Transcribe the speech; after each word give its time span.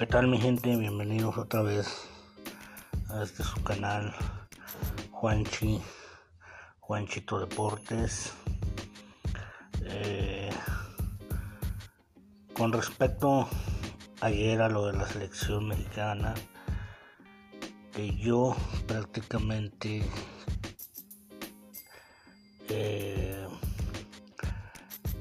¿Qué 0.00 0.06
tal 0.06 0.28
mi 0.28 0.38
gente? 0.38 0.74
Bienvenidos 0.78 1.36
otra 1.36 1.60
vez 1.60 2.08
a 3.10 3.22
este 3.22 3.42
su 3.42 3.62
canal 3.62 4.14
Juanchi, 5.10 5.78
Juanchito 6.80 7.38
Deportes. 7.38 8.32
Eh, 9.84 10.48
con 12.54 12.72
respecto 12.72 13.46
ayer 14.22 14.62
a 14.62 14.70
lo 14.70 14.86
de 14.86 14.94
la 14.94 15.06
selección 15.06 15.68
mexicana, 15.68 16.32
que 17.92 18.16
yo 18.16 18.56
prácticamente 18.86 20.02
eh, 22.70 23.46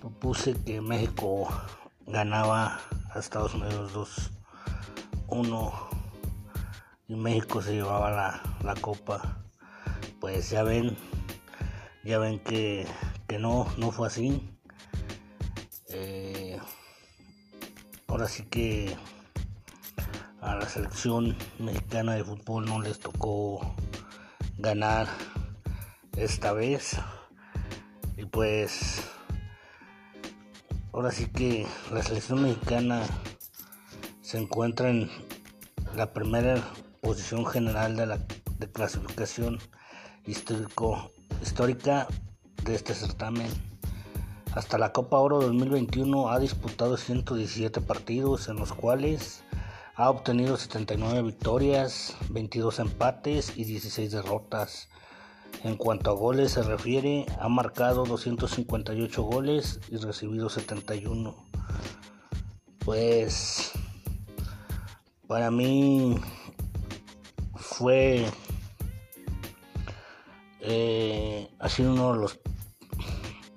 propuse 0.00 0.54
que 0.62 0.80
México 0.80 1.48
ganaba 2.06 2.78
a 3.12 3.18
Estados 3.18 3.54
Unidos 3.54 4.30
2-1 5.30 5.72
y 7.08 7.14
México 7.14 7.62
se 7.62 7.74
llevaba 7.74 8.10
la, 8.10 8.42
la, 8.64 8.74
copa. 8.74 9.38
Pues 10.20 10.50
ya 10.50 10.62
ven, 10.62 10.96
ya 12.04 12.18
ven 12.18 12.40
que, 12.40 12.86
que 13.28 13.38
no, 13.38 13.66
no 13.76 13.90
fue 13.90 14.08
así. 14.08 14.50
Eh, 15.88 16.58
ahora 18.06 18.28
sí 18.28 18.44
que 18.44 18.96
a 20.40 20.54
la 20.56 20.68
selección 20.68 21.36
mexicana 21.58 22.14
de 22.14 22.24
fútbol 22.24 22.66
no 22.66 22.80
les 22.80 22.98
tocó 22.98 23.74
ganar 24.58 25.08
esta 26.16 26.52
vez. 26.52 26.96
Y 28.16 28.24
pues 28.26 29.02
ahora 30.92 31.10
sí 31.10 31.26
que 31.26 31.66
la 31.92 32.02
selección 32.02 32.42
mexicana 32.42 33.02
se 34.30 34.38
encuentra 34.38 34.90
en 34.90 35.10
la 35.96 36.12
primera 36.12 36.62
posición 37.00 37.44
general 37.44 37.96
de 37.96 38.06
la 38.06 38.18
de 38.60 38.70
clasificación 38.70 39.58
histórico, 40.24 41.10
histórica 41.42 42.06
de 42.62 42.76
este 42.76 42.94
certamen. 42.94 43.48
Hasta 44.54 44.78
la 44.78 44.92
Copa 44.92 45.18
Oro 45.18 45.40
2021 45.40 46.30
ha 46.30 46.38
disputado 46.38 46.96
117 46.96 47.80
partidos 47.80 48.48
en 48.48 48.58
los 48.58 48.72
cuales 48.72 49.42
ha 49.96 50.08
obtenido 50.08 50.56
79 50.56 51.22
victorias, 51.22 52.16
22 52.28 52.78
empates 52.78 53.56
y 53.56 53.64
16 53.64 54.12
derrotas. 54.12 54.90
En 55.64 55.74
cuanto 55.74 56.12
a 56.12 56.14
goles 56.14 56.52
se 56.52 56.62
refiere, 56.62 57.26
ha 57.40 57.48
marcado 57.48 58.04
258 58.04 59.22
goles 59.24 59.80
y 59.90 59.96
recibido 59.96 60.48
71. 60.48 61.34
Pues 62.84 63.69
para 65.30 65.52
mí 65.52 66.16
fue 67.54 68.26
eh, 70.58 71.48
uno 71.78 72.12
de 72.12 72.18
los 72.18 72.40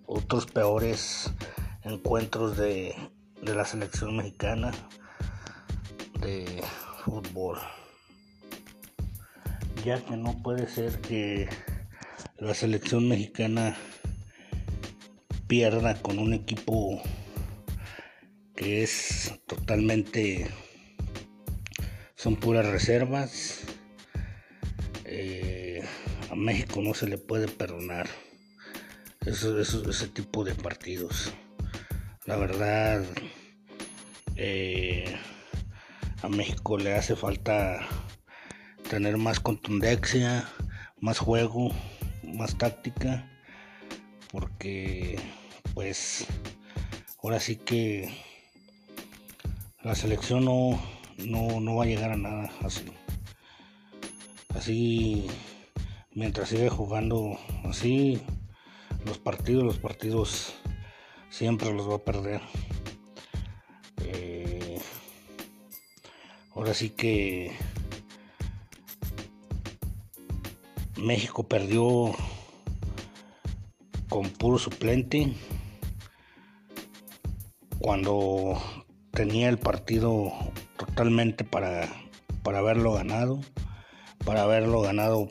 otros 0.05 0.45
peores 0.45 1.33
encuentros 1.81 2.57
de, 2.57 2.93
de 3.41 3.55
la 3.55 3.65
selección 3.65 4.15
mexicana 4.15 4.71
de 6.21 6.63
fútbol. 7.03 7.57
Ya 9.83 9.99
que 10.05 10.15
no 10.15 10.43
puede 10.43 10.67
ser 10.67 11.01
que 11.01 11.49
la 12.37 12.53
selección 12.53 13.09
mexicana 13.09 13.75
pierda 15.47 15.99
con 16.03 16.19
un 16.19 16.35
equipo 16.35 17.01
que 18.55 18.83
es 18.83 19.41
totalmente 19.47 20.51
son 22.23 22.37
puras 22.37 22.65
reservas. 22.65 23.59
Eh, 25.03 25.83
a 26.31 26.35
México 26.35 26.81
no 26.81 26.93
se 26.93 27.05
le 27.05 27.17
puede 27.17 27.49
perdonar 27.49 28.07
ese 29.25 30.07
tipo 30.07 30.45
de 30.45 30.55
partidos. 30.55 31.33
La 32.25 32.37
verdad 32.37 33.03
eh, 34.37 35.03
a 36.21 36.29
México 36.29 36.77
le 36.77 36.95
hace 36.95 37.17
falta 37.17 37.81
tener 38.89 39.17
más 39.17 39.41
contundencia 39.41 40.47
más 41.01 41.19
juego 41.19 41.75
más 42.23 42.57
táctica 42.57 43.29
porque 44.31 45.19
pues 45.73 46.25
ahora 47.21 47.41
sí 47.41 47.57
que 47.57 48.09
la 49.83 49.93
selección 49.93 50.45
no, 50.45 50.79
no, 51.17 51.59
no 51.59 51.75
va 51.75 51.83
a 51.83 51.87
llegar 51.87 52.11
a 52.11 52.17
nada 52.17 52.49
así. 52.61 52.85
Así 54.49 55.27
mientras 56.13 56.49
sigue 56.49 56.69
jugando 56.69 57.37
así 57.63 58.21
los 59.05 59.17
partidos 59.17 59.63
los 59.63 59.77
partidos 59.79 60.53
siempre 61.29 61.73
los 61.73 61.89
va 61.89 61.95
a 61.95 62.05
perder. 62.05 62.41
Eh, 64.05 64.79
ahora 66.55 66.73
sí 66.73 66.91
que 66.91 67.51
México 70.97 71.47
perdió 71.47 72.13
con 74.09 74.29
puro 74.29 74.59
suplente 74.59 75.33
cuando 77.79 78.61
tenía 79.11 79.49
el 79.49 79.57
partido 79.57 80.31
totalmente 80.93 81.43
para, 81.43 81.89
para 82.43 82.59
haberlo 82.59 82.93
ganado, 82.93 83.39
para 84.23 84.43
haberlo 84.43 84.81
ganado 84.81 85.27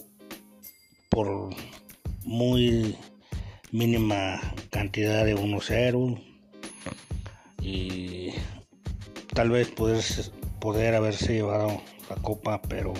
por 1.09 1.50
muy 2.25 2.97
mínima 3.71 4.41
cantidad 4.71 5.25
de 5.25 5.37
1-0 5.37 6.21
y 7.61 8.31
tal 9.33 9.50
vez 9.50 9.69
poder, 9.69 10.03
poder 10.59 10.97
haberse 10.97 11.34
llevado 11.34 11.81
la 12.11 12.17
copa, 12.17 12.61
pero 12.62 12.93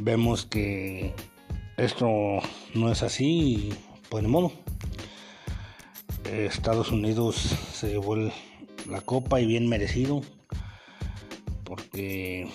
vemos 0.00 0.44
que 0.44 1.14
esto 1.78 2.08
no 2.74 2.92
es 2.92 3.02
así 3.02 3.24
y 3.24 3.74
pues 4.10 4.22
de 4.22 4.28
modo. 4.28 4.52
Estados 6.30 6.90
Unidos 6.92 7.36
se 7.72 7.88
llevó 7.88 8.16
la 8.16 9.00
copa 9.02 9.40
y 9.40 9.46
bien 9.46 9.66
merecido. 9.66 10.20
Porque 11.64 12.48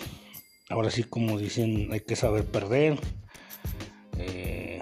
ahora 0.70 0.92
sí 0.92 1.04
como 1.04 1.38
dicen 1.38 1.90
hay 1.92 2.02
que 2.02 2.16
saber 2.16 2.46
perder. 2.46 3.00
Eh, 4.18 4.82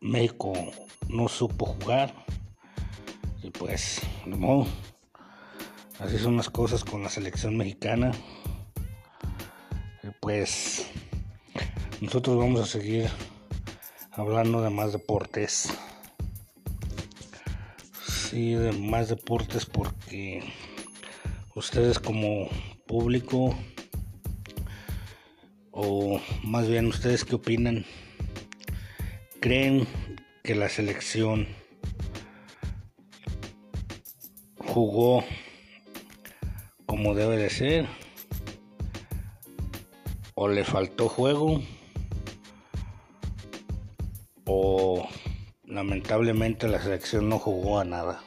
México 0.00 0.52
no 1.08 1.28
supo 1.28 1.66
jugar. 1.66 2.14
Y 3.42 3.50
pues 3.50 4.00
de 4.26 4.36
modo. 4.36 4.66
Así 5.98 6.18
son 6.18 6.36
las 6.36 6.48
cosas 6.48 6.84
con 6.84 7.02
la 7.02 7.08
selección 7.08 7.56
mexicana. 7.56 8.12
Y 10.02 10.08
pues 10.20 10.88
nosotros 12.00 12.36
vamos 12.36 12.60
a 12.60 12.66
seguir 12.66 13.10
hablando 14.12 14.62
de 14.62 14.70
más 14.70 14.92
deportes. 14.92 15.72
Sí, 18.06 18.52
de 18.52 18.72
más 18.72 19.08
deportes 19.08 19.66
porque 19.66 20.42
ustedes 21.54 21.98
como 21.98 22.48
público 22.88 23.54
o 25.70 26.20
más 26.42 26.66
bien 26.68 26.86
ustedes 26.86 27.24
qué 27.24 27.36
opinan 27.36 27.84
creen 29.40 29.86
que 30.42 30.56
la 30.56 30.68
selección 30.68 31.46
jugó 34.56 35.22
como 36.86 37.14
debe 37.14 37.36
de 37.36 37.50
ser 37.50 37.86
o 40.34 40.48
le 40.48 40.64
faltó 40.64 41.08
juego 41.08 41.60
o 44.46 45.06
lamentablemente 45.64 46.66
la 46.68 46.80
selección 46.80 47.28
no 47.28 47.38
jugó 47.38 47.78
a 47.80 47.84
nada. 47.84 48.22